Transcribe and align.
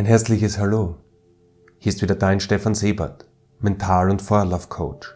Ein 0.00 0.06
herzliches 0.06 0.58
Hallo. 0.58 0.96
Hier 1.76 1.92
ist 1.92 2.00
wieder 2.00 2.14
dein 2.14 2.40
Stefan 2.40 2.74
Sebert, 2.74 3.28
Mental- 3.58 4.08
und 4.08 4.22
Vorlaufcoach 4.22 5.14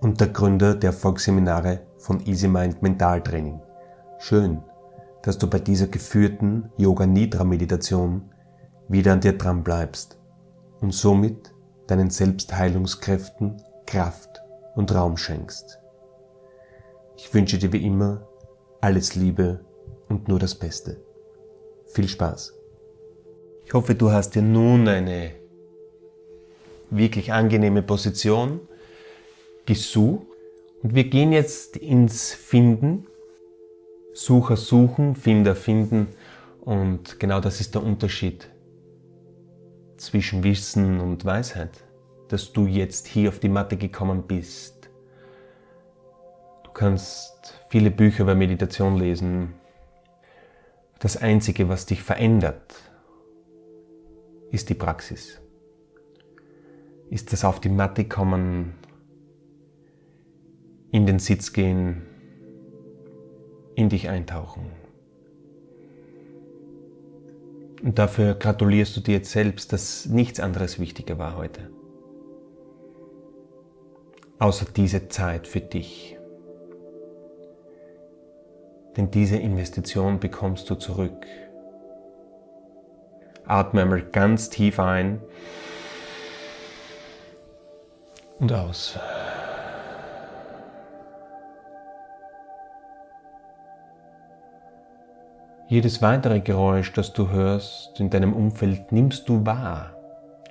und 0.00 0.20
der 0.20 0.28
Gründer 0.28 0.76
der 0.76 0.92
Volksseminare 0.92 1.80
von 1.98 2.24
Easy 2.24 2.46
Mind 2.46 2.82
Mentaltraining. 2.82 3.60
Schön, 4.20 4.62
dass 5.24 5.38
du 5.38 5.50
bei 5.50 5.58
dieser 5.58 5.88
geführten 5.88 6.70
Yoga 6.76 7.04
Nidra 7.04 7.42
Meditation 7.42 8.30
wieder 8.86 9.14
an 9.14 9.20
dir 9.20 9.36
dran 9.36 9.64
bleibst 9.64 10.20
und 10.80 10.94
somit 10.94 11.52
deinen 11.88 12.10
Selbstheilungskräften 12.10 13.60
Kraft 13.86 14.40
und 14.76 14.94
Raum 14.94 15.16
schenkst. 15.16 15.80
Ich 17.16 17.34
wünsche 17.34 17.58
dir 17.58 17.72
wie 17.72 17.84
immer 17.84 18.28
alles 18.80 19.16
Liebe 19.16 19.64
und 20.08 20.28
nur 20.28 20.38
das 20.38 20.54
Beste. 20.54 21.02
Viel 21.86 22.06
Spaß! 22.06 22.61
Ich 23.72 23.74
hoffe, 23.74 23.94
du 23.94 24.10
hast 24.10 24.34
dir 24.34 24.42
nun 24.42 24.86
eine 24.86 25.30
wirklich 26.90 27.32
angenehme 27.32 27.80
Position 27.82 28.60
gesucht. 29.64 30.26
Und 30.82 30.94
wir 30.94 31.04
gehen 31.04 31.32
jetzt 31.32 31.78
ins 31.78 32.34
Finden. 32.34 33.06
Sucher 34.12 34.58
suchen, 34.58 35.16
Finder 35.16 35.56
finden. 35.56 36.08
Und 36.60 37.18
genau 37.18 37.40
das 37.40 37.62
ist 37.62 37.74
der 37.74 37.82
Unterschied 37.82 38.46
zwischen 39.96 40.44
Wissen 40.44 41.00
und 41.00 41.24
Weisheit, 41.24 41.82
dass 42.28 42.52
du 42.52 42.66
jetzt 42.66 43.06
hier 43.06 43.30
auf 43.30 43.38
die 43.38 43.48
Matte 43.48 43.78
gekommen 43.78 44.24
bist. 44.24 44.90
Du 46.64 46.70
kannst 46.72 47.54
viele 47.70 47.90
Bücher 47.90 48.24
über 48.24 48.34
Meditation 48.34 48.98
lesen. 48.98 49.54
Das 50.98 51.16
Einzige, 51.16 51.70
was 51.70 51.86
dich 51.86 52.02
verändert, 52.02 52.91
ist 54.52 54.68
die 54.68 54.74
Praxis. 54.74 55.40
Ist 57.10 57.32
das 57.32 57.44
auf 57.44 57.58
die 57.58 57.70
Matte 57.70 58.04
kommen, 58.04 58.74
in 60.92 61.06
den 61.06 61.18
Sitz 61.18 61.52
gehen, 61.52 62.02
in 63.74 63.88
dich 63.88 64.08
eintauchen. 64.08 64.70
Und 67.82 67.98
dafür 67.98 68.34
gratulierst 68.34 68.96
du 68.96 69.00
dir 69.00 69.16
jetzt 69.16 69.32
selbst, 69.32 69.72
dass 69.72 70.06
nichts 70.06 70.38
anderes 70.38 70.78
wichtiger 70.78 71.18
war 71.18 71.36
heute. 71.36 71.70
Außer 74.38 74.66
diese 74.76 75.08
Zeit 75.08 75.48
für 75.48 75.60
dich. 75.60 76.18
Denn 78.96 79.10
diese 79.10 79.36
Investition 79.36 80.20
bekommst 80.20 80.68
du 80.68 80.74
zurück. 80.74 81.26
Atme 83.46 83.82
einmal 83.82 84.02
ganz 84.02 84.50
tief 84.50 84.78
ein 84.78 85.20
und 88.38 88.52
aus. 88.52 88.98
Jedes 95.68 96.02
weitere 96.02 96.40
Geräusch, 96.40 96.92
das 96.92 97.14
du 97.14 97.30
hörst 97.30 97.98
in 97.98 98.10
deinem 98.10 98.34
Umfeld, 98.34 98.92
nimmst 98.92 99.28
du 99.28 99.46
wahr. 99.46 99.96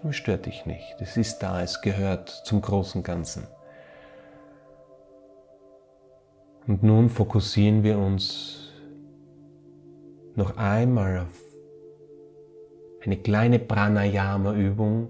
Es 0.09 0.15
stört 0.15 0.47
dich 0.47 0.65
nicht. 0.65 0.95
Es 0.99 1.15
ist 1.15 1.39
da, 1.39 1.61
es 1.61 1.81
gehört 1.81 2.29
zum 2.29 2.61
großen 2.61 3.03
Ganzen. 3.03 3.45
Und 6.65 6.81
nun 6.81 7.09
fokussieren 7.09 7.83
wir 7.83 7.99
uns 7.99 8.71
noch 10.35 10.57
einmal 10.57 11.19
auf 11.19 11.40
eine 13.03 13.17
kleine 13.17 13.59
Pranayama-Übung 13.59 15.09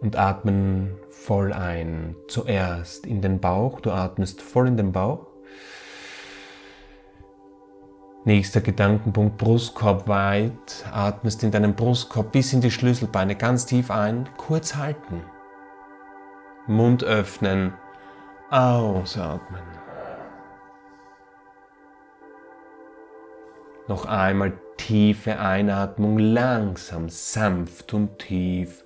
und 0.00 0.16
atmen 0.16 0.96
voll 1.10 1.52
ein. 1.52 2.16
Zuerst 2.28 3.06
in 3.06 3.20
den 3.20 3.40
Bauch, 3.40 3.80
du 3.80 3.90
atmest 3.90 4.42
voll 4.42 4.68
in 4.68 4.76
den 4.76 4.92
Bauch. 4.92 5.26
Nächster 8.24 8.60
Gedankenpunkt, 8.60 9.38
Brustkorb 9.38 10.08
weit, 10.08 10.84
atmest 10.92 11.44
in 11.44 11.52
deinen 11.52 11.76
Brustkorb 11.76 12.32
bis 12.32 12.52
in 12.52 12.60
die 12.60 12.72
Schlüsselbeine 12.72 13.36
ganz 13.36 13.66
tief 13.66 13.90
ein, 13.90 14.28
kurz 14.36 14.74
halten. 14.74 15.22
Mund 16.66 17.04
öffnen, 17.04 17.74
ausatmen. 18.50 19.62
Noch 23.86 24.06
einmal 24.06 24.58
tiefe 24.76 25.38
Einatmung, 25.38 26.18
langsam, 26.18 27.08
sanft 27.08 27.92
und 27.94 28.18
tief. 28.18 28.84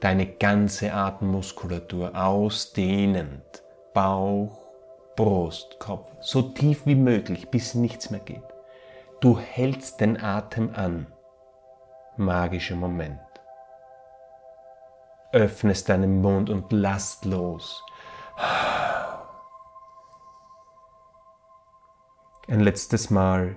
Deine 0.00 0.26
ganze 0.26 0.92
Atemmuskulatur 0.92 2.14
ausdehnend. 2.14 3.62
Bauch, 3.94 4.58
Brust, 5.16 5.78
Kopf. 5.78 6.10
So 6.20 6.42
tief 6.42 6.86
wie 6.86 6.94
möglich, 6.94 7.50
bis 7.50 7.74
nichts 7.74 8.10
mehr 8.10 8.20
geht. 8.20 8.42
Du 9.20 9.38
hältst 9.38 10.00
den 10.00 10.20
Atem 10.20 10.70
an. 10.74 11.06
Magischer 12.16 12.76
Moment. 12.76 13.20
Öffnest 15.32 15.88
deinen 15.88 16.20
Mund 16.20 16.50
und 16.50 16.72
lass 16.72 17.24
los. 17.24 17.82
Ein 22.46 22.60
letztes 22.60 23.10
Mal 23.10 23.56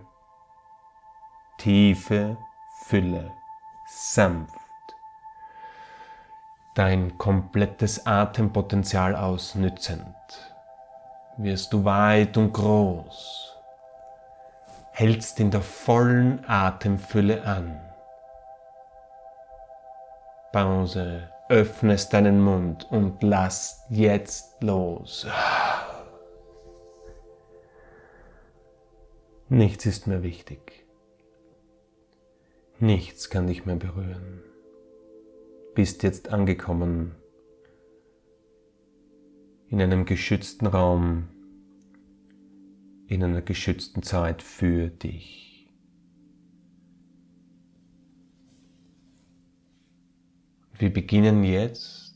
tiefe 1.57 2.37
Fülle, 2.83 3.31
sanft, 3.87 4.55
dein 6.75 7.17
komplettes 7.17 8.05
Atempotenzial 8.05 9.15
ausnützend, 9.15 10.15
wirst 11.37 11.73
du 11.73 11.83
weit 11.83 12.37
und 12.37 12.53
groß, 12.53 13.53
hältst 14.91 15.39
in 15.39 15.51
der 15.51 15.61
vollen 15.61 16.47
Atemfülle 16.47 17.43
an. 17.43 17.81
Pause, 20.51 21.29
öffnest 21.49 22.13
deinen 22.13 22.41
Mund 22.41 22.89
und 22.89 23.21
lass 23.21 23.85
jetzt 23.89 24.61
los. 24.63 25.27
Nichts 29.49 29.85
ist 29.85 30.07
mehr 30.07 30.23
wichtig. 30.23 30.86
Nichts 32.79 33.31
kann 33.31 33.47
dich 33.47 33.65
mehr 33.65 33.75
berühren. 33.75 34.43
Bist 35.73 36.03
jetzt 36.03 36.29
angekommen 36.29 37.15
in 39.67 39.81
einem 39.81 40.05
geschützten 40.05 40.67
Raum, 40.67 41.27
in 43.07 43.23
einer 43.23 43.41
geschützten 43.41 44.03
Zeit 44.03 44.43
für 44.43 44.89
dich. 44.89 45.73
Wir 50.73 50.93
beginnen 50.93 51.43
jetzt 51.43 52.15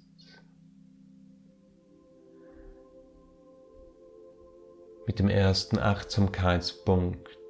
mit 5.07 5.17
dem 5.17 5.27
ersten 5.27 5.79
Achtsamkeitspunkt 5.79 7.40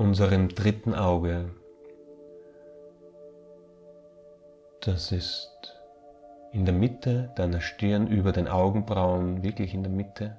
unserem 0.00 0.48
dritten 0.48 0.94
Auge. 0.94 1.50
Das 4.80 5.12
ist 5.12 5.76
in 6.52 6.64
der 6.64 6.72
Mitte 6.72 7.30
deiner 7.36 7.60
Stirn, 7.60 8.06
über 8.06 8.32
den 8.32 8.48
Augenbrauen, 8.48 9.42
wirklich 9.42 9.74
in 9.74 9.82
der 9.82 9.92
Mitte. 9.92 10.38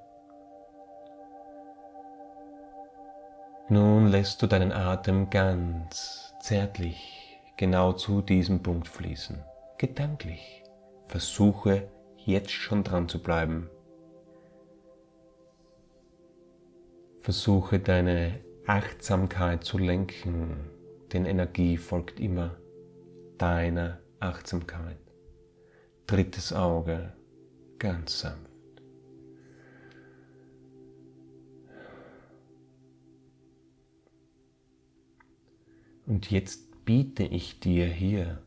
Nun 3.70 4.08
lässt 4.08 4.42
du 4.42 4.48
deinen 4.48 4.72
Atem 4.72 5.30
ganz 5.30 6.34
zärtlich 6.42 7.40
genau 7.56 7.94
zu 7.94 8.24
diesem 8.24 8.64
Punkt 8.64 8.88
fließen. 8.88 9.44
Gedanklich. 9.78 10.64
Versuche 11.06 11.88
jetzt 12.18 12.50
schon 12.50 12.84
dran 12.84 13.08
zu 13.08 13.22
bleiben. 13.22 13.70
Versuche 17.20 17.80
deine 17.80 18.40
Achtsamkeit 18.72 19.66
zu 19.66 19.78
lenken, 19.78 20.56
denn 21.12 21.26
Energie 21.26 21.76
folgt 21.76 22.22
immer 22.22 22.56
deiner 23.38 24.00
Achtsamkeit. 24.22 24.98
Drittes 26.08 26.54
Auge, 26.54 27.12
ganz 27.80 28.22
sanft. 28.22 28.50
Und 36.06 36.32
jetzt 36.32 36.86
biete 36.86 37.24
ich 37.24 37.60
dir 37.60 37.88
hier 37.88 38.42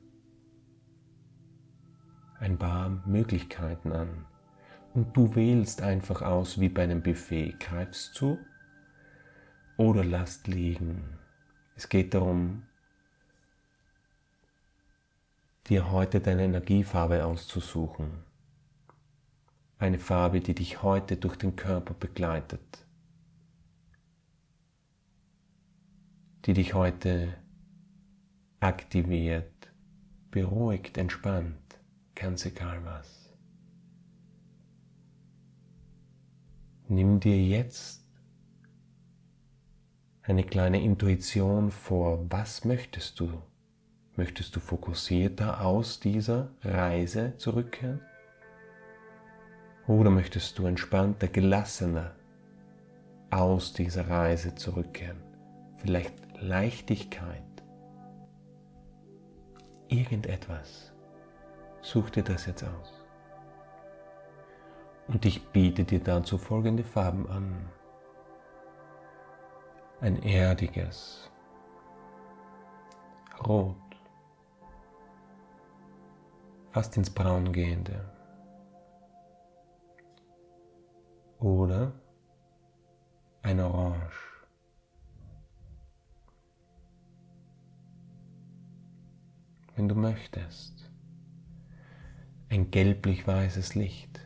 ein 2.38 2.56
paar 2.56 2.88
Möglichkeiten 3.06 3.92
an. 3.92 4.24
Und 4.94 5.14
du 5.14 5.34
wählst 5.34 5.82
einfach 5.82 6.22
aus 6.22 6.58
wie 6.58 6.70
bei 6.70 6.84
einem 6.84 7.02
Buffet. 7.02 7.60
Greifst 7.60 8.14
zu 8.14 8.38
oder 9.76 10.04
lasst 10.04 10.46
liegen. 10.46 11.18
Es 11.76 11.88
geht 11.88 12.14
darum, 12.14 12.62
dir 15.66 15.90
heute 15.90 16.20
deine 16.20 16.44
Energiefarbe 16.44 17.24
auszusuchen. 17.24 18.24
Eine 19.78 19.98
Farbe, 19.98 20.40
die 20.40 20.54
dich 20.54 20.82
heute 20.82 21.16
durch 21.16 21.36
den 21.36 21.56
Körper 21.56 21.94
begleitet. 21.94 22.86
Die 26.44 26.52
dich 26.52 26.74
heute 26.74 27.34
aktiviert, 28.60 29.72
beruhigt, 30.30 30.96
entspannt, 30.98 31.80
ganz 32.14 32.44
egal 32.46 32.84
was. 32.84 33.32
Nimm 36.86 37.18
dir 37.18 37.42
jetzt 37.42 38.03
eine 40.26 40.42
kleine 40.42 40.82
Intuition 40.82 41.70
vor, 41.70 42.24
was 42.30 42.64
möchtest 42.64 43.20
du? 43.20 43.42
Möchtest 44.16 44.56
du 44.56 44.60
fokussierter 44.60 45.60
aus 45.60 46.00
dieser 46.00 46.48
Reise 46.62 47.36
zurückkehren? 47.36 48.00
Oder 49.86 50.08
möchtest 50.08 50.58
du 50.58 50.66
entspannter, 50.66 51.28
gelassener 51.28 52.12
aus 53.30 53.74
dieser 53.74 54.08
Reise 54.08 54.54
zurückkehren? 54.54 55.20
Vielleicht 55.76 56.14
Leichtigkeit. 56.40 57.42
Irgendetwas. 59.88 60.92
Such 61.82 62.08
dir 62.08 62.22
das 62.22 62.46
jetzt 62.46 62.64
aus. 62.64 62.94
Und 65.06 65.26
ich 65.26 65.46
biete 65.48 65.84
dir 65.84 66.00
dazu 66.00 66.38
folgende 66.38 66.82
Farben 66.82 67.28
an. 67.28 67.68
Ein 70.04 70.22
erdiges 70.22 71.30
Rot, 73.48 73.74
fast 76.72 76.94
ins 76.98 77.08
Braun 77.08 77.50
gehende. 77.54 78.04
Oder 81.38 81.94
ein 83.40 83.58
Orange. 83.60 84.44
Wenn 89.74 89.88
du 89.88 89.94
möchtest, 89.94 90.90
ein 92.50 92.70
gelblich-weißes 92.70 93.74
Licht. 93.74 94.23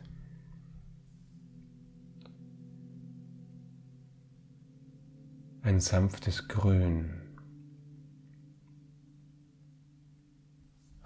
Ein 5.61 5.79
sanftes 5.79 6.47
Grün. 6.47 7.29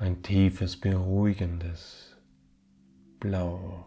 ein 0.03 0.21
tiefes, 0.21 0.77
beruhigendes 0.77 2.17
Blau. 3.21 3.85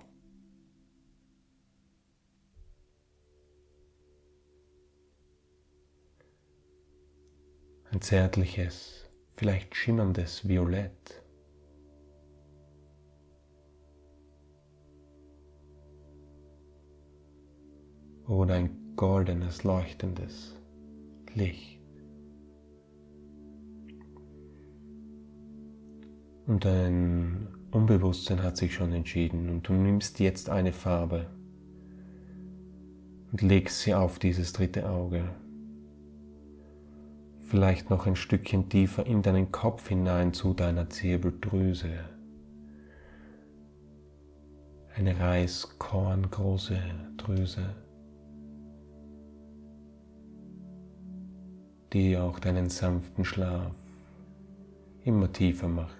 Ein 7.90 8.00
zärtliches, 8.00 9.04
vielleicht 9.36 9.74
schimmerndes 9.76 10.48
Violett. 10.48 11.22
Oder 18.26 18.54
ein 18.54 18.85
goldenes, 18.96 19.62
leuchtendes 19.64 20.56
Licht. 21.34 21.80
Und 26.46 26.64
dein 26.64 27.48
Unbewusstsein 27.72 28.42
hat 28.42 28.56
sich 28.56 28.74
schon 28.74 28.92
entschieden 28.92 29.50
und 29.50 29.68
du 29.68 29.72
nimmst 29.74 30.20
jetzt 30.20 30.48
eine 30.48 30.72
Farbe 30.72 31.26
und 33.32 33.42
legst 33.42 33.80
sie 33.80 33.94
auf 33.94 34.18
dieses 34.18 34.52
dritte 34.52 34.88
Auge. 34.88 35.24
Vielleicht 37.40 37.90
noch 37.90 38.06
ein 38.06 38.16
Stückchen 38.16 38.68
tiefer 38.68 39.06
in 39.06 39.22
deinen 39.22 39.52
Kopf 39.52 39.88
hinein 39.88 40.32
zu 40.32 40.54
deiner 40.54 40.88
Zirbeldrüse. 40.88 41.90
Eine 44.94 45.18
reiskorngroße 45.18 46.78
Drüse, 47.16 47.74
die 51.96 52.18
auch 52.18 52.38
deinen 52.38 52.68
sanften 52.68 53.24
Schlaf 53.24 53.72
immer 55.04 55.32
tiefer 55.32 55.66
macht. 55.66 55.96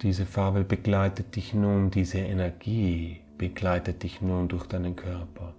Diese 0.00 0.24
Farbe 0.24 0.64
begleitet 0.64 1.36
dich 1.36 1.52
nun, 1.52 1.90
diese 1.90 2.18
Energie 2.20 3.20
begleitet 3.36 4.02
dich 4.02 4.22
nun 4.22 4.48
durch 4.48 4.66
deinen 4.66 4.96
Körper. 4.96 5.52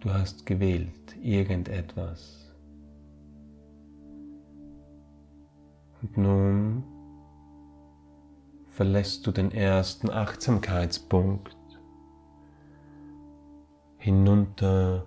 Du 0.00 0.12
hast 0.12 0.46
gewählt 0.46 1.16
irgendetwas. 1.22 2.52
Und 6.02 6.16
nun 6.16 6.82
verlässt 8.66 9.24
du 9.28 9.30
den 9.30 9.52
ersten 9.52 10.10
Achtsamkeitspunkt 10.10 11.56
hinunter 13.98 15.04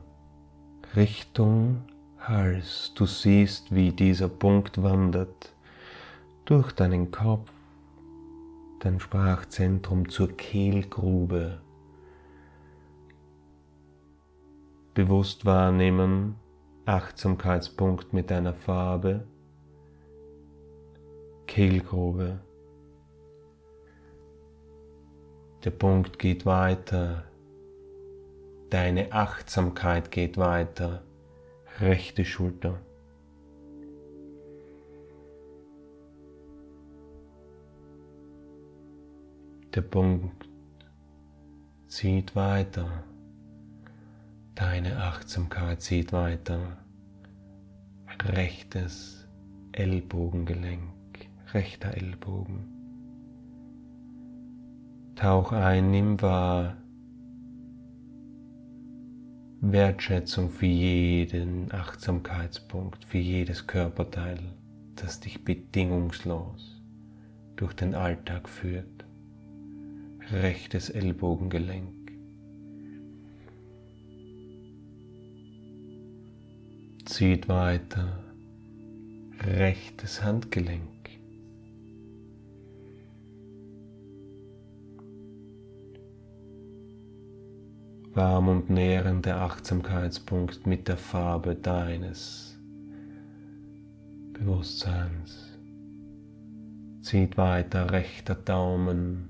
Richtung 0.96 1.82
Hals. 2.20 2.94
Du 2.94 3.08
siehst, 3.08 3.74
wie 3.74 3.92
dieser 3.92 4.30
Punkt 4.30 4.84
wandert 4.84 5.56
durch 6.46 6.72
deinen 6.72 7.10
Kopf 7.10 7.52
dein 8.80 9.00
Sprachzentrum 9.00 10.08
zur 10.10 10.38
Kehlgrube. 10.38 11.62
Bewusst 14.94 15.46
wahrnehmen, 15.46 16.36
Achtsamkeitspunkt 16.86 18.14
mit 18.14 18.30
deiner 18.30 18.54
Farbe, 18.54 19.26
Kehlgrube. 21.48 22.40
Der 25.64 25.72
Punkt 25.72 26.20
geht 26.20 26.46
weiter, 26.46 27.24
deine 28.74 29.12
Achtsamkeit 29.12 30.10
geht 30.10 30.36
weiter, 30.36 31.04
rechte 31.80 32.26
Schulter. 32.26 32.80
Der 39.76 39.82
Punkt 39.82 40.50
zieht 41.88 42.36
weiter. 42.36 43.04
Deine 44.56 44.98
Achtsamkeit 44.98 45.84
zieht 45.84 46.12
weiter. 46.12 46.78
Rechtes 48.26 49.28
Ellbogengelenk, 49.72 51.30
rechter 51.54 51.94
Ellbogen. 51.96 52.66
Tauch 55.16 55.52
ein, 55.52 55.92
nimm 55.92 56.20
wahr. 56.24 56.78
Wertschätzung 59.72 60.50
für 60.50 60.66
jeden 60.66 61.72
Achtsamkeitspunkt, 61.72 63.06
für 63.06 63.18
jedes 63.18 63.66
Körperteil, 63.66 64.40
das 64.96 65.20
dich 65.20 65.44
bedingungslos 65.44 66.82
durch 67.56 67.74
den 67.74 67.96
Alltag 67.96 68.50
führt 68.50 69.04
rechtes 70.32 70.90
Ellbogengelenk. 70.90 72.12
Zieht 77.06 77.50
weiter, 77.50 78.24
rechtes 79.42 80.24
Handgelenk. 80.24 80.93
Warm 88.16 88.48
und 88.48 88.70
nährender 88.70 89.42
Achtsamkeitspunkt 89.42 90.68
mit 90.68 90.88
der 90.88 90.98
Farbe 90.98 91.56
deines 91.56 92.56
Bewusstseins. 94.34 95.58
Zieht 97.02 97.38
weiter 97.38 97.90
rechter 97.90 98.36
Daumen, 98.36 99.30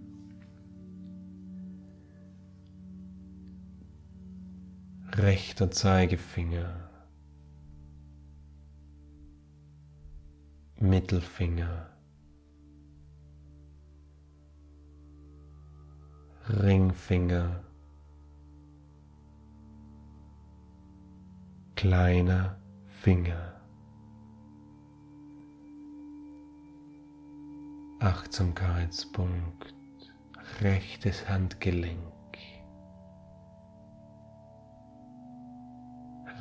rechter 5.13 5.71
Zeigefinger, 5.71 6.89
Mittelfinger, 10.81 11.89
Ringfinger, 16.49 17.63
kleiner 21.83 22.55
Finger. 23.01 23.59
Achtsamkeitspunkt, 27.99 29.75
rechtes 30.61 31.27
Handgelenk, 31.27 32.37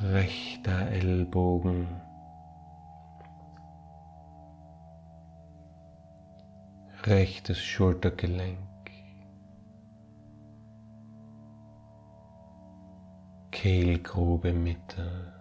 rechter 0.00 0.92
Ellbogen, 0.92 1.88
rechtes 7.04 7.58
Schultergelenk, 7.58 8.58
Kehlgrube 13.50 14.52
Mitte. 14.52 15.31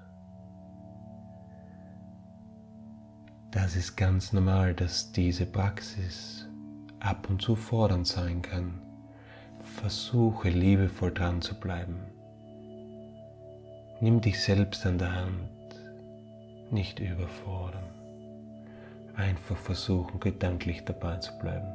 Das 3.52 3.76
ist 3.76 3.98
ganz 3.98 4.32
normal, 4.32 4.74
dass 4.74 5.12
diese 5.12 5.46
Praxis 5.46 6.48
ab 7.02 7.30
und 7.30 7.42
zu 7.42 7.58
fordernd 7.58 8.08
sein 8.08 8.42
kann. 8.42 8.82
Versuche 9.62 10.48
liebevoll 10.48 11.14
dran 11.14 11.42
zu 11.42 11.60
bleiben. 11.60 12.00
Nimm 14.00 14.22
dich 14.22 14.42
selbst 14.42 14.86
an 14.86 14.98
der 14.98 15.14
Hand, 15.14 15.50
nicht 16.72 17.00
überfordern. 17.00 17.84
Einfach 19.16 19.58
versuchen, 19.58 20.22
gedanklich 20.22 20.86
dabei 20.86 21.18
zu 21.18 21.38
bleiben. 21.38 21.74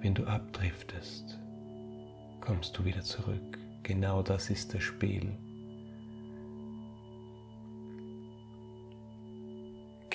Wenn 0.00 0.14
du 0.14 0.26
abdriftest, 0.26 1.38
kommst 2.40 2.76
du 2.76 2.84
wieder 2.84 3.02
zurück. 3.02 3.58
Genau 3.84 4.22
das 4.22 4.50
ist 4.50 4.74
das 4.74 4.82
Spiel. 4.82 5.38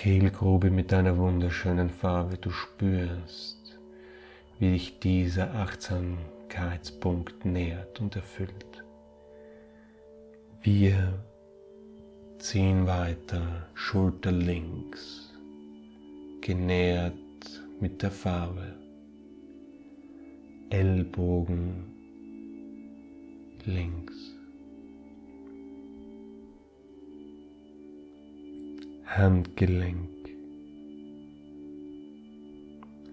Kehlgrube 0.03 0.69
mit 0.69 0.91
deiner 0.91 1.17
wunderschönen 1.17 1.89
Farbe, 1.89 2.35
du 2.37 2.49
spürst, 2.49 3.79
wie 4.59 4.71
dich 4.71 4.99
dieser 4.99 5.55
Achtsamkeitspunkt 5.55 7.45
nährt 7.45 8.01
und 8.01 8.13
erfüllt. 8.17 8.83
Wir 10.61 11.23
ziehen 12.37 12.85
weiter, 12.85 13.69
Schulter 13.75 14.33
links, 14.33 15.33
genährt 16.41 17.13
mit 17.79 18.01
der 18.01 18.11
Farbe, 18.11 18.75
Ellbogen 20.69 21.85
links. 23.63 24.32
Handgelenk. 29.05 30.09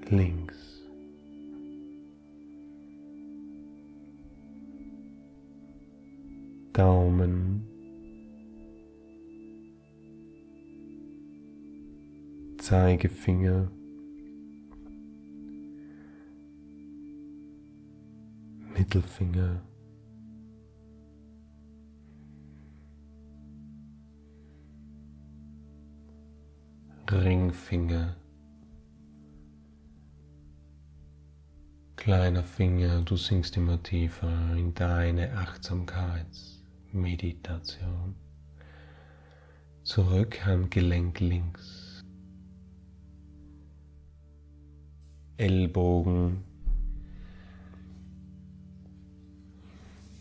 Links. 0.09 0.81
Daumen, 6.73 7.67
Zeigefinger, 12.59 13.71
Mittelfinger, 18.77 19.61
Ringfinger, 27.13 28.17
kleiner 31.97 32.45
Finger, 32.45 33.03
du 33.03 33.17
sinkst 33.17 33.57
immer 33.57 33.83
tiefer 33.83 34.55
in 34.57 34.73
deine 34.75 35.37
Achtsamkeitsmeditation. 35.37 38.15
Zurück, 39.83 40.47
Handgelenk 40.47 41.19
links, 41.19 42.05
Ellbogen, 45.37 46.45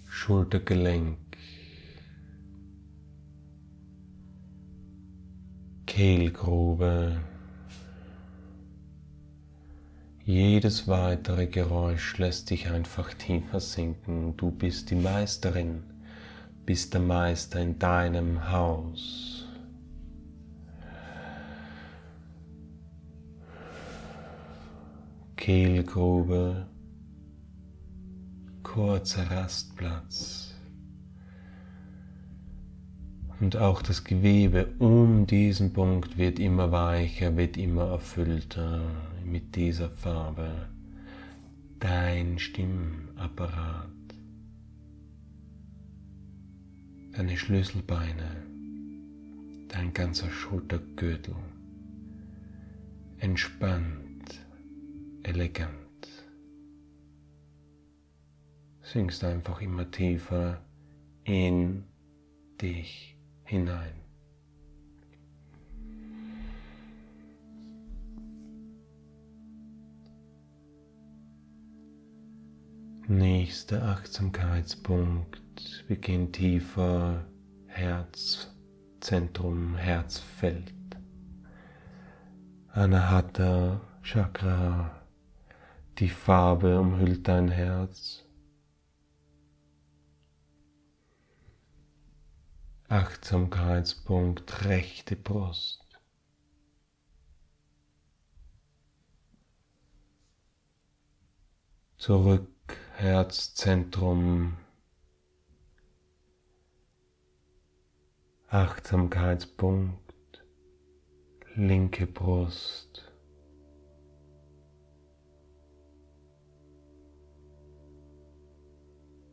Schultergelenk, 0.07 1.28
Kehlgrube. 5.89 7.19
Jedes 10.23 10.87
weitere 10.87 11.47
Geräusch 11.47 12.19
lässt 12.19 12.51
dich 12.51 12.69
einfach 12.69 13.11
tiefer 13.15 13.59
sinken. 13.59 14.37
Du 14.37 14.51
bist 14.51 14.91
die 14.91 14.95
Meisterin, 14.95 15.83
bist 16.65 16.93
der 16.93 17.01
Meister 17.01 17.59
in 17.59 17.79
deinem 17.79 18.51
Haus. 18.51 19.47
Kehlgrube, 25.35 26.67
kurzer 28.61 29.29
Rastplatz 29.31 30.48
und 33.39 33.55
auch 33.55 33.81
das 33.81 34.03
Gewebe 34.03 34.67
um 34.79 35.25
diesen 35.25 35.71
Punkt 35.71 36.17
wird 36.17 36.39
immer 36.39 36.71
weicher, 36.71 37.37
wird 37.37 37.57
immer 37.57 37.91
erfüllter 37.91 38.81
mit 39.23 39.55
dieser 39.55 39.89
Farbe. 39.89 40.67
Dein 41.79 42.37
Stimmapparat, 42.37 43.87
deine 47.13 47.37
Schlüsselbeine, 47.37 48.43
dein 49.69 49.93
ganzer 49.93 50.29
Schultergürtel, 50.29 51.35
entspannt, 53.19 54.41
elegant. 55.23 55.77
Sinkst 58.81 59.23
einfach 59.23 59.61
immer 59.61 59.89
tiefer 59.89 60.59
in 61.23 61.85
dich 62.61 63.18
hinein. 63.49 63.93
Nächster 73.07 73.83
Achtsamkeitspunkt 73.85 75.83
beginnt 75.87 76.33
tiefer 76.33 77.25
Herzzentrum, 77.65 79.75
Herzfeld. 79.75 80.75
Anahata 82.67 83.81
Chakra, 84.03 84.91
die 85.97 86.09
Farbe 86.09 86.79
umhüllt 86.79 87.27
dein 87.27 87.49
Herz. 87.49 88.28
Achtsamkeitspunkt 92.91 94.65
rechte 94.65 95.15
Brust. 95.15 95.85
Zurück 101.99 102.49
Herzzentrum. 102.95 104.57
Achtsamkeitspunkt 108.47 110.43
linke 111.53 112.07
Brust. 112.07 113.13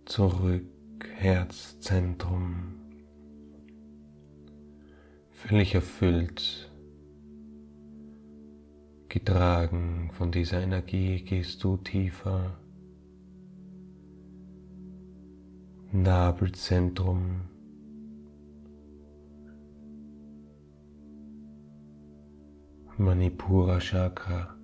Zurück 0.04 0.68
Herzzentrum 1.14 2.85
völlig 5.46 5.74
erfüllt, 5.76 6.70
getragen 9.08 10.10
von 10.12 10.32
dieser 10.32 10.60
Energie 10.60 11.22
gehst 11.22 11.62
du 11.62 11.76
tiefer. 11.76 12.58
Nabelzentrum. 15.92 17.42
Manipura 22.98 23.78
Chakra. 23.78 24.56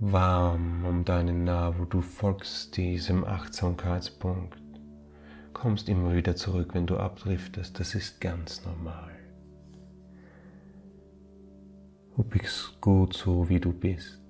Warm 0.00 0.84
um 0.84 1.04
deinen 1.04 1.44
Nabel, 1.44 1.86
du 1.86 2.00
folgst 2.00 2.76
diesem 2.76 3.24
Achtsamkeitspunkt 3.24 4.60
kommst 5.60 5.90
immer 5.90 6.14
wieder 6.14 6.36
zurück, 6.36 6.70
wenn 6.72 6.86
du 6.86 6.96
abdriftest. 6.96 7.78
Das 7.78 7.94
ist 7.94 8.18
ganz 8.20 8.64
normal. 8.64 9.09
Du 12.16 12.24
bist 12.24 12.80
gut 12.80 13.14
so, 13.14 13.48
wie 13.48 13.60
du 13.60 13.72
bist. 13.72 14.20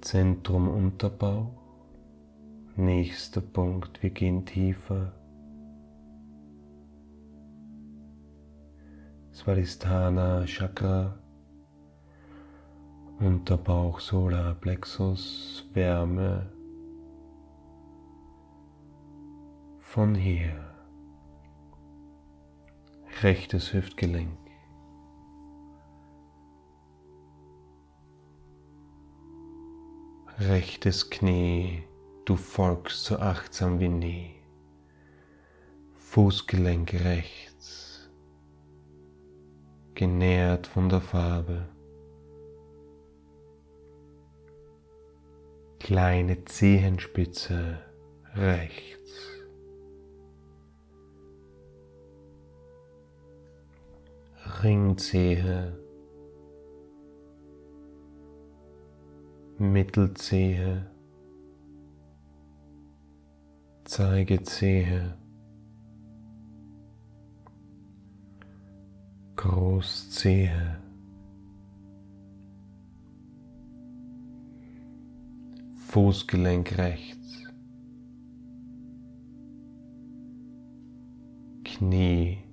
Zentrum 0.00 0.68
Unterbauch. 0.68 1.52
Nächster 2.76 3.40
Punkt, 3.40 4.02
wir 4.02 4.10
gehen 4.10 4.44
tiefer. 4.44 5.12
Svadhisthana 9.32 10.46
Chakra. 10.46 11.18
Unterbauch, 13.18 14.00
Solarplexus, 14.00 15.68
Wärme. 15.74 16.50
Von 19.78 20.14
hier. 20.14 20.74
Rechtes 23.22 23.72
Hüftgelenk. 23.72 24.45
Rechtes 30.38 31.08
Knie, 31.08 31.82
du 32.26 32.36
folgst 32.36 33.06
so 33.06 33.16
achtsam 33.16 33.80
wie 33.80 33.88
nie. 33.88 34.34
Fußgelenk 35.94 36.92
rechts, 36.92 38.10
genährt 39.94 40.66
von 40.66 40.90
der 40.90 41.00
Farbe. 41.00 41.66
Kleine 45.80 46.44
Zehenspitze 46.44 47.78
rechts. 48.34 49.30
Ringzehe 54.62 55.85
Mittelzehe, 59.58 60.84
Zeigezehe, 63.84 65.16
Großzehe, 69.36 70.78
Fußgelenk 75.88 76.76
rechts, 76.76 77.42
Knie, 81.64 82.44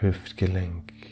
Hüftgelenk. 0.00 1.11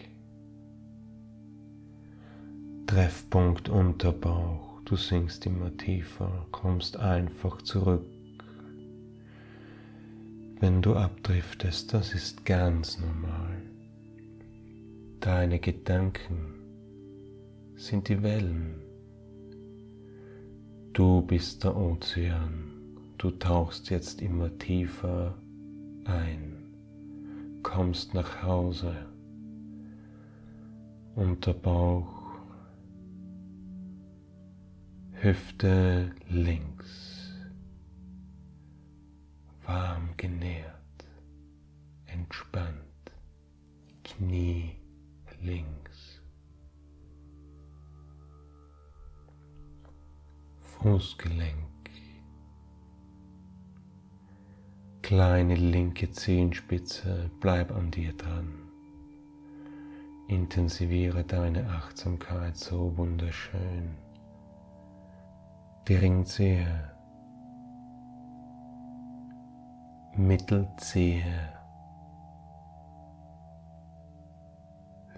Treffpunkt 2.91 3.69
Unterbauch. 3.69 4.81
Du 4.85 4.97
sinkst 4.97 5.47
immer 5.47 5.77
tiefer, 5.77 6.45
kommst 6.51 6.97
einfach 6.97 7.63
zurück. 7.63 8.05
Wenn 10.59 10.83
du 10.83 10.97
abdriftest, 10.97 11.95
das 11.95 12.15
ist 12.15 12.45
ganz 12.45 12.99
normal. 12.99 13.63
Deine 15.21 15.61
Gedanken 15.61 16.55
sind 17.77 18.09
die 18.09 18.25
Wellen. 18.25 18.83
Du 20.93 21.23
bist 21.23 21.63
der 21.63 21.77
Ozean. 21.77 22.73
Du 23.19 23.31
tauchst 23.31 23.89
jetzt 23.91 24.21
immer 24.21 24.59
tiefer 24.59 25.39
ein, 26.07 26.75
kommst 27.63 28.15
nach 28.15 28.43
Hause. 28.43 28.97
Unterbauch 31.15 32.20
Hüfte 35.23 36.15
links, 36.31 37.29
warm 39.67 40.17
genährt, 40.17 41.05
entspannt, 42.07 43.13
Knie 44.03 44.77
links, 45.43 46.23
Fußgelenk, 50.63 51.91
kleine 55.03 55.55
linke 55.55 56.11
Zehenspitze, 56.13 57.31
bleib 57.41 57.73
an 57.73 57.91
dir 57.91 58.15
dran. 58.15 58.55
Intensiviere 60.29 61.25
deine 61.25 61.69
Achtsamkeit 61.69 62.57
so 62.57 62.97
wunderschön 62.97 63.99
die 65.91 65.97
Ringzehe, 65.97 66.69
Mittelzehe, 70.15 71.49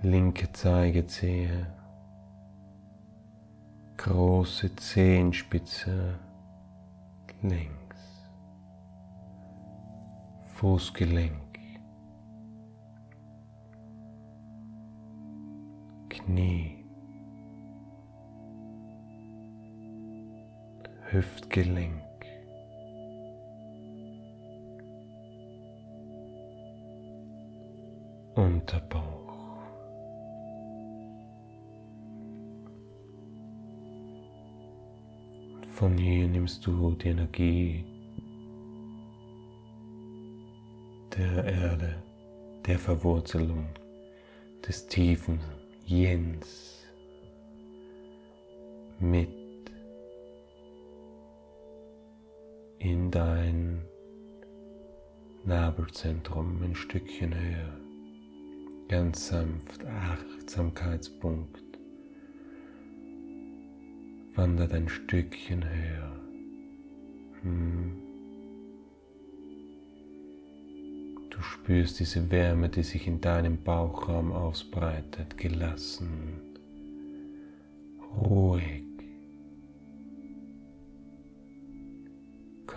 linke 0.00 0.50
Zeigezehe, 0.50 1.66
große 3.98 4.74
Zehenspitze. 4.76 6.18
Links, 7.42 8.30
Fußgelenk, 10.54 11.58
Knie. 16.08 16.81
Hüftgelenk. 21.12 22.00
Unterbauch. 28.34 29.58
Von 35.74 35.98
hier 35.98 36.28
nimmst 36.28 36.66
du 36.66 36.92
die 36.92 37.08
Energie 37.08 37.84
der 41.18 41.44
Erde, 41.44 42.02
der 42.66 42.78
Verwurzelung, 42.78 43.66
des 44.66 44.86
tiefen 44.86 45.40
Jens 45.84 46.86
mit 48.98 49.41
in 52.82 53.12
dein 53.12 53.80
Nabelzentrum 55.44 56.60
ein 56.64 56.74
Stückchen 56.74 57.32
höher, 57.32 57.78
ganz 58.88 59.28
sanft, 59.28 59.84
Achtsamkeitspunkt, 59.86 61.62
wandert 64.34 64.72
ein 64.72 64.88
Stückchen 64.88 65.64
höher. 65.64 66.20
Hm. 67.42 67.92
Du 71.30 71.40
spürst 71.40 72.00
diese 72.00 72.32
Wärme, 72.32 72.68
die 72.68 72.82
sich 72.82 73.06
in 73.06 73.20
deinem 73.20 73.62
Bauchraum 73.62 74.32
ausbreitet, 74.32 75.38
gelassen, 75.38 76.40
ruhig. 78.16 78.91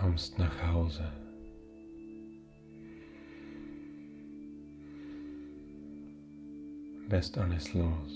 Kommst 0.06 0.38
nach 0.38 0.62
Hause. 0.72 1.12
Lässt 7.08 7.36
alles 7.36 7.74
los. 7.74 8.12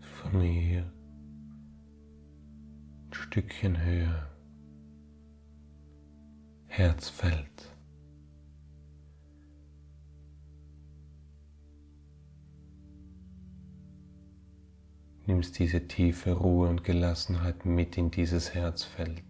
Von 0.00 0.40
hier 0.40 0.90
ein 3.06 3.12
Stückchen 3.12 3.84
höher. 3.84 4.30
Herzfeld. 6.68 7.71
Nimmst 15.32 15.58
diese 15.58 15.88
tiefe 15.88 16.32
Ruhe 16.32 16.68
und 16.68 16.84
Gelassenheit 16.84 17.64
mit 17.64 17.96
in 17.96 18.10
dieses 18.10 18.54
Herzfeld. 18.54 19.24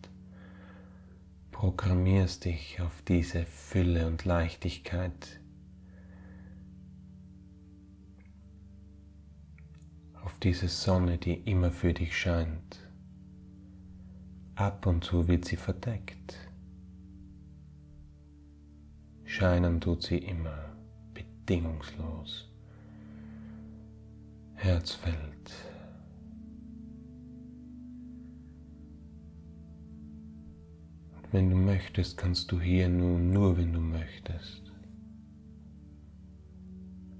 Programmierst 1.52 2.44
dich 2.44 2.80
auf 2.80 3.02
diese 3.02 3.46
Fülle 3.46 4.06
und 4.06 4.24
Leichtigkeit 4.24 5.40
diese 10.42 10.68
Sonne, 10.68 11.18
die 11.18 11.34
immer 11.34 11.70
für 11.70 11.94
dich 11.94 12.18
scheint. 12.18 12.80
Ab 14.56 14.86
und 14.86 15.04
zu 15.04 15.28
wird 15.28 15.44
sie 15.44 15.56
verdeckt. 15.56 16.36
Scheinen 19.24 19.80
tut 19.80 20.02
sie 20.02 20.18
immer, 20.18 20.76
bedingungslos. 21.14 22.48
Herzfeld. 24.54 25.71
Wenn 31.32 31.50
du 31.50 31.56
möchtest, 31.56 32.16
kannst 32.16 32.52
du 32.52 32.60
hier 32.60 32.88
nun, 32.88 33.32
nur 33.32 33.56
wenn 33.56 33.72
du 33.72 33.80
möchtest, 33.80 34.62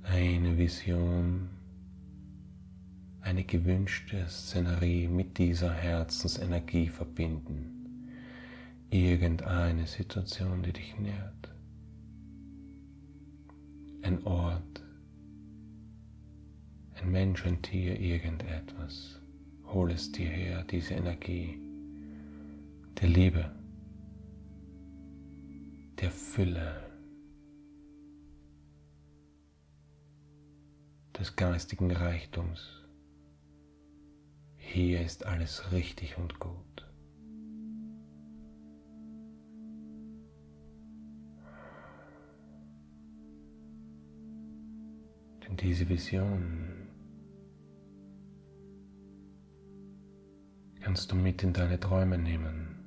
eine 0.05 0.57
Vision 0.59 1.49
eine 3.23 3.45
gewünschte 3.45 4.27
Szenerie 4.29 5.09
mit 5.09 5.39
dieser 5.39 5.73
Herzensenergie 5.73 6.89
verbinden. 6.89 8.09
Irgendeine 8.91 9.87
Situation, 9.87 10.63
die 10.63 10.73
dich 10.73 10.99
nährt. 10.99 11.51
Ein 14.03 14.23
Ort, 14.25 14.83
ein 17.01 17.11
Mensch, 17.11 17.47
ein 17.47 17.63
Tier, 17.63 17.99
irgendetwas. 17.99 19.21
Hol 19.67 19.93
es 19.93 20.11
dir 20.13 20.29
her, 20.29 20.65
diese 20.65 20.95
Energie 20.95 21.59
der 23.01 23.09
Liebe, 23.09 23.51
der 26.01 26.11
Fülle, 26.11 26.93
des 31.19 31.37
geistigen 31.37 31.91
Reichtums. 31.91 32.83
Hier 34.57 35.03
ist 35.03 35.27
alles 35.27 35.71
richtig 35.73 36.17
und 36.19 36.39
gut. 36.41 36.57
Denn 45.47 45.57
diese 45.57 45.89
Vision 45.89 46.89
kannst 50.81 51.13
du 51.13 51.17
mit 51.17 51.43
in 51.43 51.53
deine 51.53 51.79
Träume 51.79 52.19
nehmen. 52.19 52.82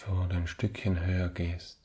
Bevor 0.00 0.26
du 0.28 0.36
ein 0.36 0.46
Stückchen 0.46 0.98
höher 1.04 1.28
gehst. 1.28 1.78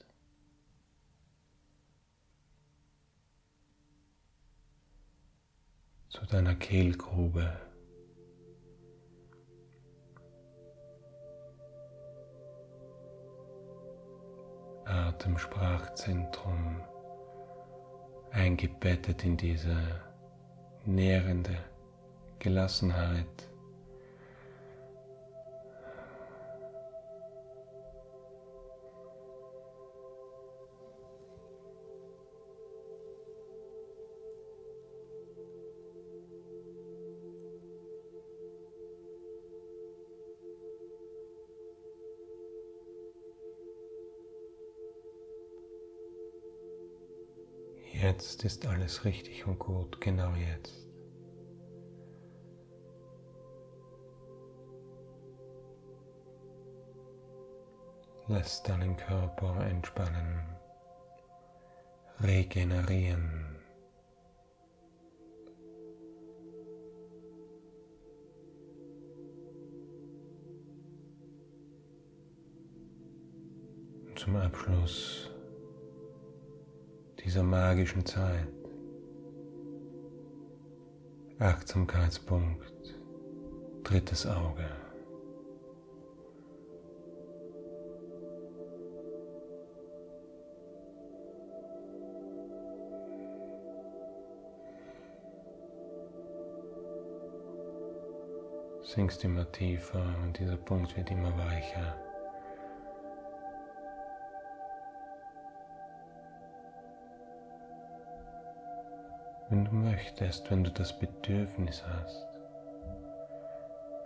Zu 6.09 6.25
deiner 6.25 6.55
Kehlgrube. 6.55 7.59
Atemsprachzentrum 14.85 16.81
eingebettet 18.31 19.25
in 19.25 19.35
diese 19.35 19.75
nährende 20.85 21.57
Gelassenheit. 22.39 23.49
Jetzt 48.07 48.45
ist 48.45 48.67
alles 48.67 49.03
richtig 49.03 49.47
und 49.47 49.57
gut, 49.57 49.99
genau 49.99 50.31
jetzt. 50.35 50.87
Lass 58.27 58.61
deinen 58.61 58.95
Körper 58.95 59.65
entspannen, 59.65 60.45
regenerieren. 62.21 63.41
zum 74.15 74.37
Abschluss 74.37 75.24
dieser 77.35 77.43
magischen 77.43 78.05
Zeit. 78.05 78.47
Achtsamkeitspunkt, 81.37 82.95
drittes 83.83 84.25
Auge. 84.25 84.63
Sinkst 98.81 99.25
immer 99.25 99.51
tiefer 99.51 100.05
und 100.23 100.39
dieser 100.39 100.55
Punkt 100.55 100.95
wird 100.95 101.11
immer 101.11 101.37
weicher. 101.37 102.04
Wenn 109.49 109.65
du 109.65 109.71
möchtest, 109.71 110.49
wenn 110.49 110.63
du 110.63 110.71
das 110.71 110.97
Bedürfnis 110.97 111.83
hast, 111.85 112.25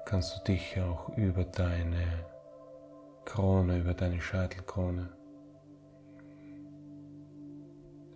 kannst 0.05 0.35
du 0.35 0.43
dich 0.51 0.77
auch 0.81 1.15
über 1.17 1.45
deine 1.45 2.25
Krone, 3.23 3.77
über 3.77 3.93
deine 3.93 4.19
Scheitelkrone 4.19 5.09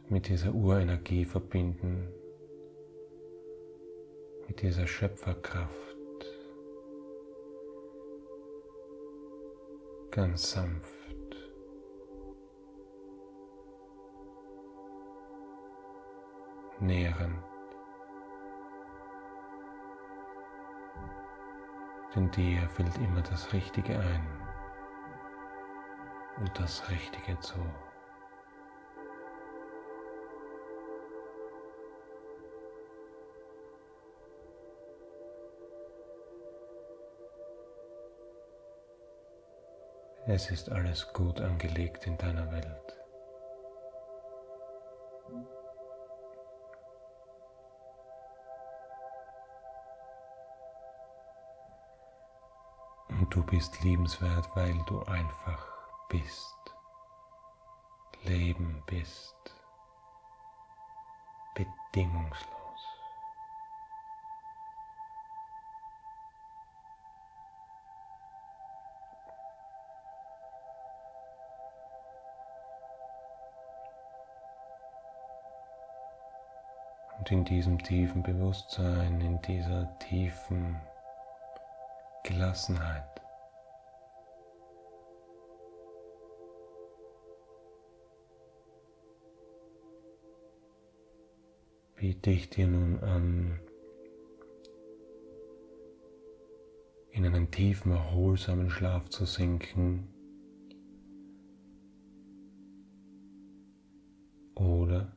mit 0.10 0.28
dieser 0.28 0.54
Urenergie 0.54 1.24
verbinden, 1.24 2.10
mit 4.48 4.62
dieser 4.62 4.86
Schöpferkraft. 4.86 5.70
Ganz 10.12 10.52
sanft. 10.52 11.03
Nähren. 16.80 17.38
Denn 22.16 22.30
dir 22.32 22.68
fällt 22.70 22.96
immer 22.98 23.22
das 23.22 23.52
Richtige 23.54 23.98
ein 23.98 24.28
und 26.40 26.60
das 26.60 26.90
Richtige 26.90 27.40
zu. 27.40 27.60
Es 40.26 40.50
ist 40.50 40.72
alles 40.72 41.12
gut 41.12 41.42
angelegt 41.42 42.08
in 42.08 42.18
deiner 42.18 42.50
Welt. 42.52 43.03
Du 53.34 53.42
bist 53.42 53.82
liebenswert, 53.84 54.48
weil 54.56 54.78
du 54.86 55.02
einfach 55.06 55.68
bist. 56.08 56.56
Leben 58.26 58.84
bist. 58.86 59.36
Bedingungslos. 61.56 62.48
Und 77.18 77.32
in 77.32 77.46
diesem 77.46 77.80
tiefen 77.80 78.22
Bewusstsein, 78.22 79.22
in 79.22 79.42
dieser 79.42 79.98
tiefen 79.98 80.80
Gelassenheit 82.24 83.23
biete 92.04 92.32
ich 92.32 92.50
dir 92.50 92.68
nun 92.68 93.00
an, 93.00 93.62
in 97.12 97.26
einen 97.26 97.50
tiefen, 97.50 97.94
erholsamen 97.94 98.70
Schlaf 98.70 99.08
zu 99.08 99.24
sinken. 99.24 100.10
Oder 104.54 105.16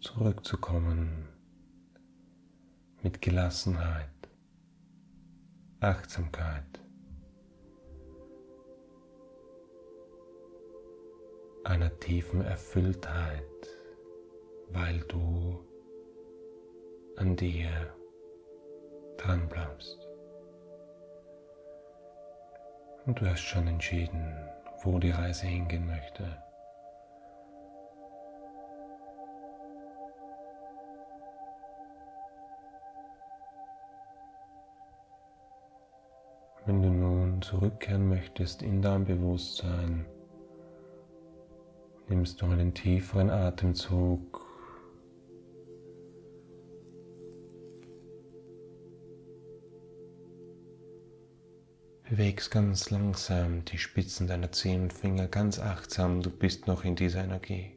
zurückzukommen 0.00 1.28
mit 3.04 3.22
Gelassenheit, 3.22 4.10
Achtsamkeit, 5.78 6.80
einer 11.62 11.96
tiefen 12.00 12.40
Erfülltheit, 12.40 13.68
weil 14.72 14.98
du 15.02 15.60
an 17.26 17.34
dir 17.34 17.68
dran 19.16 19.48
bleibst. 19.48 19.98
Und 23.04 23.20
du 23.20 23.26
hast 23.26 23.40
schon 23.40 23.66
entschieden, 23.66 24.32
wo 24.84 25.00
die 25.00 25.10
Reise 25.10 25.46
hingehen 25.46 25.86
möchte. 25.88 26.24
Wenn 36.64 36.82
du 36.82 36.88
nun 36.88 37.42
zurückkehren 37.42 38.08
möchtest 38.08 38.62
in 38.62 38.82
dein 38.82 39.04
Bewusstsein, 39.04 40.06
nimmst 42.08 42.40
du 42.40 42.46
einen 42.46 42.72
tieferen 42.72 43.30
Atemzug 43.30 44.45
Bewegst 52.08 52.52
ganz 52.52 52.90
langsam 52.90 53.64
die 53.64 53.78
Spitzen 53.78 54.28
deiner 54.28 54.52
Zehen 54.52 54.82
und 54.82 54.92
Finger 54.92 55.26
ganz 55.26 55.58
achtsam, 55.58 56.22
du 56.22 56.30
bist 56.30 56.68
noch 56.68 56.84
in 56.84 56.94
dieser 56.94 57.24
Energie. 57.24 57.72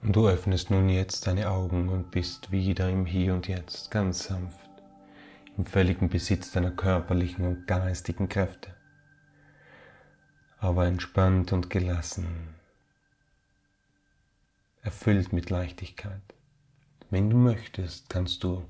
Und 0.00 0.16
du 0.16 0.26
öffnest 0.26 0.70
nun 0.70 0.88
jetzt 0.88 1.26
deine 1.26 1.50
Augen 1.50 1.90
und 1.90 2.10
bist 2.10 2.50
wieder 2.50 2.88
im 2.88 3.04
Hier 3.04 3.34
und 3.34 3.46
Jetzt, 3.46 3.90
ganz 3.90 4.24
sanft, 4.24 4.70
im 5.58 5.66
völligen 5.66 6.08
Besitz 6.08 6.50
deiner 6.50 6.70
körperlichen 6.70 7.44
und 7.44 7.66
geistigen 7.66 8.30
Kräfte, 8.30 8.74
aber 10.56 10.86
entspannt 10.86 11.52
und 11.52 11.68
gelassen 11.68 12.54
erfüllt 14.82 15.32
mit 15.32 15.48
Leichtigkeit. 15.48 16.20
Wenn 17.08 17.30
du 17.30 17.36
möchtest, 17.36 18.10
kannst 18.10 18.44
du 18.44 18.64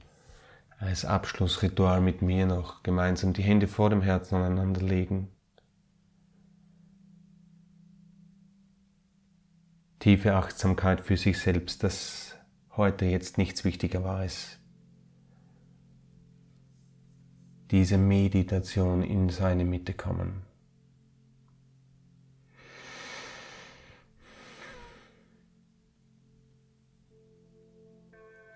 als 0.79 1.05
Abschlussritual 1.05 2.01
mit 2.01 2.23
mir 2.23 2.47
noch 2.47 2.83
gemeinsam 2.83 3.33
die 3.33 3.43
Hände 3.43 3.69
vor 3.69 3.91
dem 3.91 4.03
Herzen 4.03 4.37
aneinander 4.37 4.83
legen. 4.83 5.29
Tiefe 10.01 10.35
Achtsamkeit 10.35 11.01
für 11.01 11.17
sich 11.17 11.39
selbst, 11.39 11.85
dass 11.85 12.37
heute 12.77 13.05
jetzt 13.05 13.39
nichts 13.39 13.65
wichtiger 13.65 14.03
war 14.03 14.19
als 14.19 14.59
diese 17.71 17.97
Meditation 17.97 19.03
in 19.03 19.31
seine 19.31 19.65
Mitte 19.65 19.95
kommen. 19.95 20.43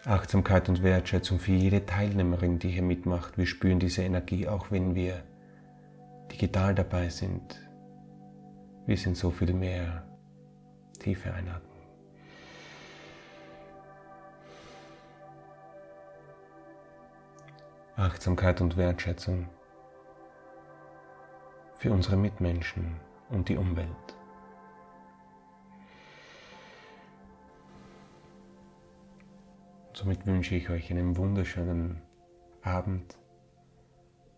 Achtsamkeit 0.07 0.69
und 0.69 0.85
Wertschätzung 0.85 1.41
für 1.41 1.51
jede 1.51 1.85
Teilnehmerin, 1.85 2.61
die 2.61 2.69
hier 2.71 2.83
mitmacht. 2.83 3.37
Wir 3.37 3.47
spüren 3.47 3.81
diese 3.81 4.05
Energie, 4.05 4.47
auch 4.47 4.71
wenn 4.71 4.95
wir 4.95 5.25
digital 6.31 6.77
dabei 6.77 7.09
sind. 7.09 7.61
Wir 8.87 8.97
sind 8.97 9.17
so 9.17 9.33
viel 9.33 9.53
mehr. 9.53 10.07
Tiefe 11.01 11.35
einatmen. 11.35 11.81
Achtsamkeit 17.97 18.61
und 18.61 18.77
Wertschätzung 18.77 19.49
für 21.75 21.91
unsere 21.93 22.17
Mitmenschen 22.17 22.95
und 23.29 23.49
die 23.49 23.57
Umwelt. 23.57 24.17
Somit 29.97 30.27
wünsche 30.27 30.55
ich 30.55 30.69
euch 30.69 30.91
einen 30.91 31.17
wunderschönen 31.17 32.03
Abend. 32.61 33.17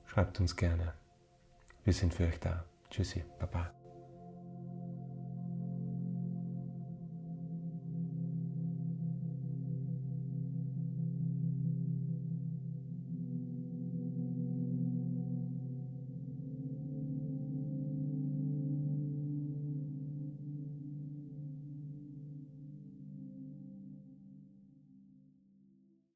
Schreibt 0.05 0.39
uns 0.39 0.55
gerne. 0.55 0.95
Wir 1.83 1.93
sind 1.93 2.15
für 2.15 2.29
euch 2.29 2.39
da. 2.39 2.65
Tschüssi, 2.91 3.25
Baba. 3.41 3.78